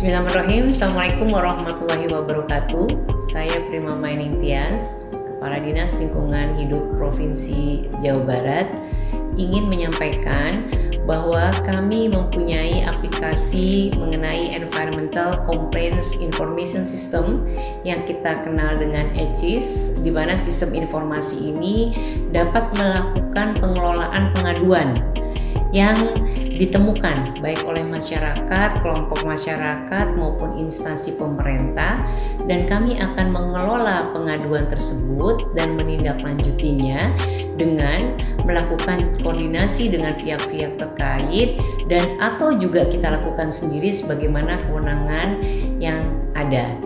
[0.00, 0.72] Bismillahirrahmanirrahim.
[0.72, 2.86] Assalamualaikum warahmatullahi wabarakatuh.
[3.28, 8.72] Saya Prima Maining Tias, Kepala Dinas Lingkungan Hidup Provinsi Jawa Barat,
[9.36, 10.72] ingin menyampaikan
[11.04, 17.44] bahwa kami mempunyai aplikasi mengenai Environmental Complaints Information System
[17.84, 21.92] yang kita kenal dengan ECIS, di mana sistem informasi ini
[22.32, 24.96] dapat melakukan pengelolaan pengaduan
[25.76, 25.92] yang
[26.60, 32.04] ditemukan baik oleh masyarakat, kelompok masyarakat maupun instansi pemerintah
[32.44, 37.16] dan kami akan mengelola pengaduan tersebut dan menindaklanjutinya
[37.56, 38.12] dengan
[38.44, 41.56] melakukan koordinasi dengan pihak-pihak terkait
[41.88, 45.40] dan atau juga kita lakukan sendiri sebagaimana kewenangan
[45.80, 46.04] yang
[46.36, 46.76] ada.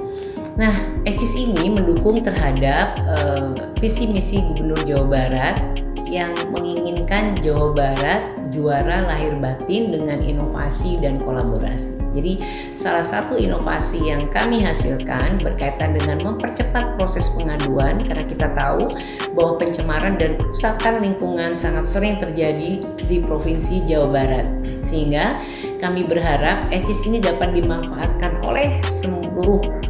[0.55, 0.70] Nah,
[1.02, 3.50] ECIS ini mendukung terhadap uh,
[3.83, 5.59] visi misi Gubernur Jawa Barat
[6.06, 11.98] yang menginginkan Jawa Barat juara lahir batin dengan inovasi dan kolaborasi.
[12.14, 12.38] Jadi
[12.70, 18.94] salah satu inovasi yang kami hasilkan berkaitan dengan mempercepat proses pengaduan karena kita tahu
[19.34, 22.78] bahwa pencemaran dan kerusakan lingkungan sangat sering terjadi
[23.10, 24.47] di Provinsi Jawa Barat.
[24.86, 25.42] Sehingga
[25.82, 29.83] kami berharap ECIS ini dapat dimanfaatkan oleh seluruh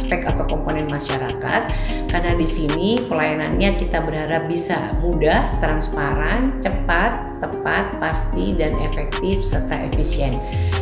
[0.00, 1.62] aspek atau komponen masyarakat
[2.08, 9.76] karena di sini pelayanannya kita berharap bisa mudah, transparan, cepat, tepat, pasti dan efektif serta
[9.92, 10.32] efisien.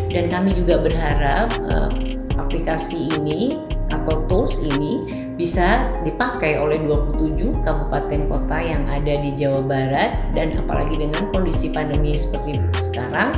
[0.06, 1.90] Dan kami juga berharap uh,
[2.38, 3.58] aplikasi ini
[3.90, 10.58] atau tools ini bisa dipakai oleh 27 kabupaten kota yang ada di Jawa Barat dan
[10.58, 13.34] apalagi dengan kondisi pandemi seperti sekarang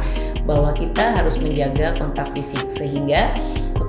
[0.49, 3.37] bahwa kita harus menjaga kontak fisik sehingga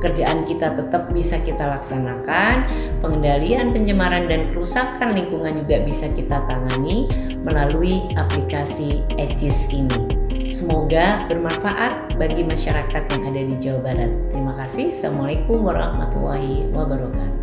[0.02, 2.66] pekerjaan kita tetap bisa kita laksanakan,
[3.06, 7.06] pengendalian pencemaran dan kerusakan lingkungan juga bisa kita tangani
[7.46, 10.02] melalui aplikasi ECIS ini.
[10.50, 14.12] Semoga bermanfaat bagi masyarakat yang ada di Jawa Barat.
[14.34, 14.90] Terima kasih.
[14.90, 17.40] Assalamualaikum warahmatullahi wabarakatuh.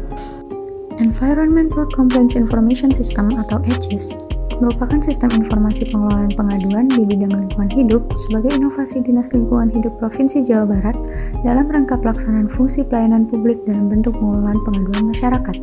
[0.98, 4.27] Environmental Complaints Information System atau ECIS
[4.58, 10.42] merupakan sistem informasi pengelolaan pengaduan di bidang lingkungan hidup sebagai inovasi Dinas Lingkungan Hidup Provinsi
[10.42, 10.96] Jawa Barat
[11.46, 15.56] dalam rangka pelaksanaan fungsi pelayanan publik dalam bentuk pengelolaan pengaduan masyarakat.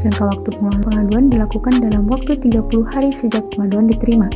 [0.00, 4.28] Jangka waktu pengelolaan pengaduan dilakukan dalam waktu 30 hari sejak pengaduan diterima,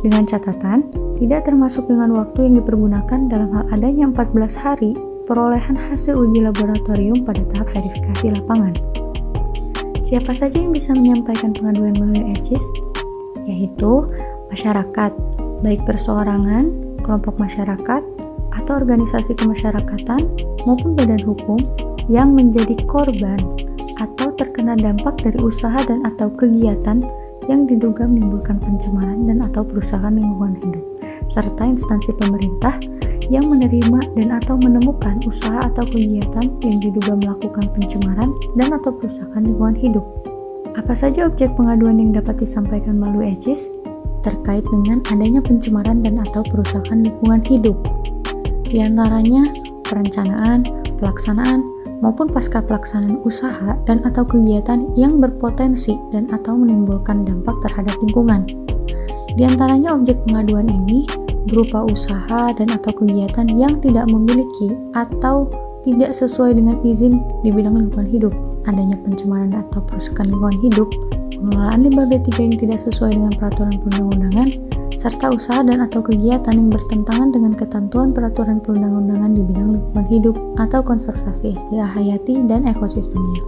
[0.00, 4.92] dengan catatan tidak termasuk dengan waktu yang dipergunakan dalam hal adanya 14 hari
[5.24, 8.72] perolehan hasil uji laboratorium pada tahap verifikasi lapangan.
[10.06, 12.85] Siapa saja yang bisa menyampaikan pengaduan melalui ECIS?
[13.46, 14.04] Yaitu
[14.52, 15.12] masyarakat,
[15.62, 16.68] baik perseorangan,
[17.02, 18.02] kelompok masyarakat,
[18.56, 20.20] atau organisasi kemasyarakatan
[20.66, 21.60] maupun badan hukum
[22.10, 23.38] yang menjadi korban
[23.96, 27.00] atau terkena dampak dari usaha dan atau kegiatan
[27.46, 30.84] yang diduga menimbulkan pencemaran dan atau perusahaan lingkungan hidup
[31.30, 32.74] serta instansi pemerintah
[33.26, 39.42] yang menerima dan atau menemukan usaha atau kegiatan yang diduga melakukan pencemaran dan atau perusahaan
[39.42, 40.06] lingkungan hidup.
[40.76, 43.72] Apa saja objek pengaduan yang dapat disampaikan melalui ECIS
[44.20, 47.80] terkait dengan adanya pencemaran dan atau perusakan lingkungan hidup?
[48.68, 49.48] Di antaranya
[49.88, 50.68] perencanaan,
[51.00, 51.64] pelaksanaan,
[52.04, 58.44] maupun pasca pelaksanaan usaha dan atau kegiatan yang berpotensi dan atau menimbulkan dampak terhadap lingkungan.
[59.32, 61.08] Di antaranya objek pengaduan ini
[61.48, 65.48] berupa usaha dan atau kegiatan yang tidak memiliki atau
[65.88, 70.88] tidak sesuai dengan izin di bidang lingkungan hidup adanya pencemaran atau perusakan lingkungan hidup,
[71.34, 74.48] pengelolaan limbah B3 yang tidak sesuai dengan peraturan perundang-undangan,
[74.96, 80.34] serta usaha dan atau kegiatan yang bertentangan dengan ketentuan peraturan perundang-undangan di bidang lingkungan hidup
[80.58, 83.42] atau konservasi SDA hayati dan ekosistemnya.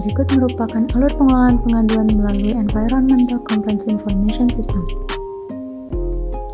[0.00, 4.80] Berikut merupakan alur pengelolaan pengaduan melalui Environmental Complaints Information System.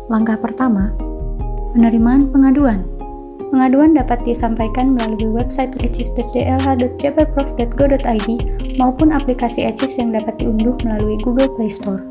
[0.07, 0.95] Langkah pertama,
[1.75, 2.96] penerimaan pengaduan.
[3.47, 8.29] Pengaduan dapat disampaikan melalui website ecis.dlh.jabarprof.go.id
[8.75, 12.03] maupun aplikasi ECIS yang dapat diunduh melalui Google Play Store.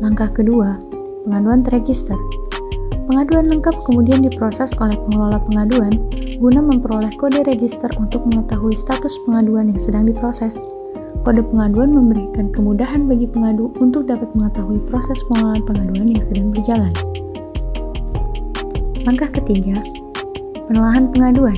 [0.00, 0.80] Langkah kedua,
[1.28, 2.16] pengaduan terregister.
[3.04, 5.92] Pengaduan lengkap kemudian diproses oleh pengelola pengaduan
[6.40, 10.56] guna memperoleh kode register untuk mengetahui status pengaduan yang sedang diproses.
[11.20, 16.96] Kode pengaduan memberikan kemudahan bagi pengadu untuk dapat mengetahui proses pengelolaan pengaduan yang sedang berjalan.
[19.06, 19.78] Langkah ketiga,
[20.66, 21.54] penelahan pengaduan.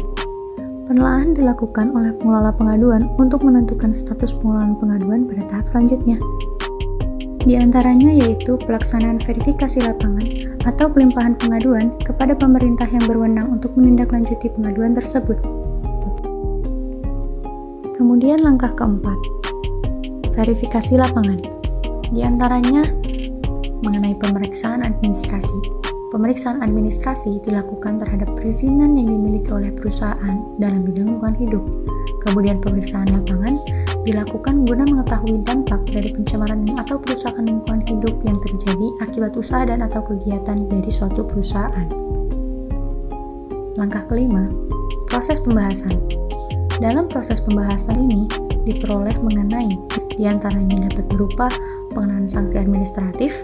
[0.85, 6.21] Penelahan dilakukan oleh pengelola pengaduan untuk menentukan status pengelolaan pengaduan pada tahap selanjutnya.
[7.49, 10.29] Di antaranya yaitu pelaksanaan verifikasi lapangan
[10.69, 15.41] atau pelimpahan pengaduan kepada pemerintah yang berwenang untuk menindaklanjuti pengaduan tersebut.
[17.97, 19.17] Kemudian langkah keempat,
[20.37, 21.41] verifikasi lapangan.
[22.13, 22.85] Di antaranya
[23.81, 25.78] mengenai pemeriksaan administrasi,
[26.09, 31.65] pemeriksaan administrasi dilakukan terhadap perizinan yang dimiliki oleh perusahaan dalam bidang lingkungan hidup.
[32.25, 33.61] Kemudian pemeriksaan lapangan
[34.09, 39.85] dilakukan guna mengetahui dampak dari pencemaran atau perusakan lingkungan hidup yang terjadi akibat usaha dan
[39.85, 41.89] atau kegiatan dari suatu perusahaan.
[43.77, 44.49] Langkah kelima,
[45.13, 45.93] proses pembahasan.
[46.81, 48.31] Dalam proses pembahasan ini
[48.65, 49.77] diperoleh mengenai
[50.17, 51.47] di antaranya dapat berupa
[51.93, 53.35] pengenaan sanksi administratif,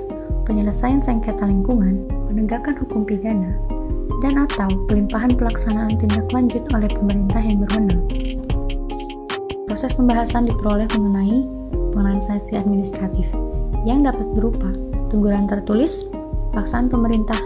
[0.46, 2.02] penyelesaian sengketa lingkungan,
[2.34, 3.54] penegakan hukum pidana,
[4.19, 8.02] dan atau pelimpahan pelaksanaan tindak lanjut oleh pemerintah yang berwenang.
[9.70, 11.46] Proses pembahasan diperoleh mengenai
[11.94, 13.22] pengenaan sanksi administratif
[13.86, 14.66] yang dapat berupa
[15.14, 16.10] teguran tertulis,
[16.50, 17.38] paksaan pemerintah,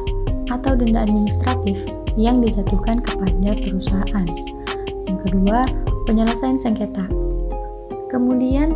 [0.48, 1.76] atau denda administratif
[2.16, 4.26] yang dijatuhkan kepada perusahaan.
[5.04, 5.68] Yang kedua,
[6.08, 7.04] penyelesaian sengketa.
[8.08, 8.72] Kemudian,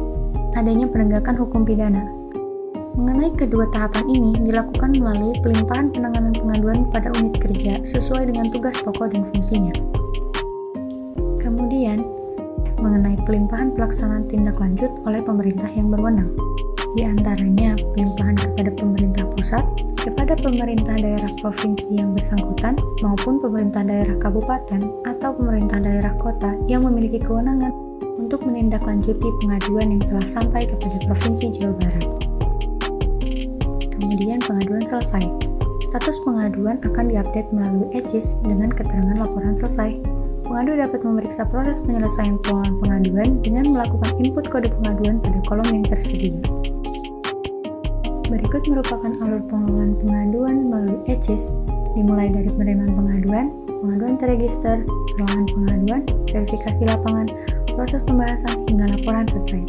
[0.52, 2.21] adanya penegakan hukum pidana
[2.92, 8.76] Mengenai kedua tahapan ini dilakukan melalui pelimpahan penanganan pengaduan pada unit kerja sesuai dengan tugas
[8.84, 9.72] pokok dan fungsinya.
[11.40, 12.04] Kemudian,
[12.84, 16.28] mengenai pelimpahan pelaksanaan tindak lanjut oleh pemerintah yang berwenang,
[16.92, 19.64] di antaranya pelimpahan kepada pemerintah pusat,
[19.96, 26.84] kepada pemerintah daerah provinsi yang bersangkutan, maupun pemerintah daerah kabupaten atau pemerintah daerah kota yang
[26.84, 27.72] memiliki kewenangan
[28.20, 32.21] untuk menindaklanjuti pengaduan yang telah sampai kepada Provinsi Jawa Barat
[34.02, 35.22] kemudian pengaduan selesai.
[35.86, 40.02] Status pengaduan akan diupdate melalui ECIS dengan keterangan laporan selesai.
[40.42, 42.36] Pengadu dapat memeriksa proses penyelesaian
[42.82, 46.34] pengaduan dengan melakukan input kode pengaduan pada kolom yang tersedia.
[48.26, 51.54] Berikut merupakan alur pengelolaan pengaduan melalui ECIS,
[51.94, 54.82] dimulai dari penerimaan pengaduan, pengaduan terregister,
[55.14, 56.02] pengelolaan pengaduan,
[56.32, 57.28] verifikasi lapangan,
[57.76, 59.62] proses pembahasan, hingga laporan selesai.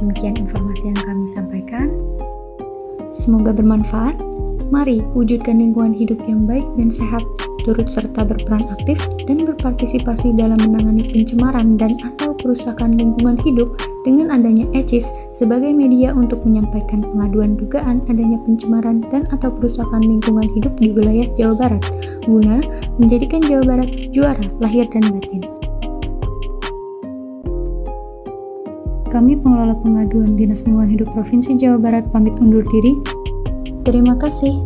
[0.00, 1.92] Demikian informasi yang kami sampaikan.
[3.10, 4.16] Semoga bermanfaat.
[4.70, 7.26] Mari wujudkan lingkungan hidup yang baik dan sehat,
[7.66, 13.74] turut serta berperan aktif dan berpartisipasi dalam menangani pencemaran dan atau kerusakan lingkungan hidup
[14.06, 20.46] dengan adanya ECIS sebagai media untuk menyampaikan pengaduan dugaan adanya pencemaran dan atau kerusakan lingkungan
[20.54, 21.84] hidup di wilayah Jawa Barat,
[22.24, 22.62] guna
[23.02, 25.59] menjadikan Jawa Barat juara lahir dan batin.
[29.10, 32.94] Kami pengelola pengaduan Dinas Lingkungan Hidup Provinsi Jawa Barat pamit undur diri.
[33.82, 34.62] Terima kasih.